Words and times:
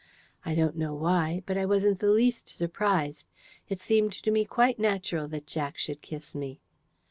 I 0.43 0.55
don't 0.55 0.75
know 0.77 0.95
why, 0.95 1.43
but 1.45 1.59
I 1.59 1.65
wasn't 1.67 1.99
the 1.99 2.09
least 2.09 2.49
surprised. 2.49 3.27
It 3.69 3.79
seemed 3.79 4.13
to 4.23 4.31
me 4.31 4.45
quite 4.45 4.79
natural 4.79 5.27
that 5.27 5.45
Jack 5.45 5.77
should 5.77 6.01
kiss 6.01 6.33
me. 6.33 6.59